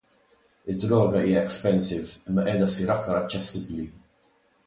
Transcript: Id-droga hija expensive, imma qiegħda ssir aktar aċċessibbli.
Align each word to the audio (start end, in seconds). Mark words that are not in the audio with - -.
Id-droga 0.73 1.19
hija 1.25 1.43
expensive, 1.49 2.09
imma 2.31 2.47
qiegħda 2.47 2.71
ssir 2.71 2.93
aktar 2.97 3.19
aċċessibbli. 3.19 3.87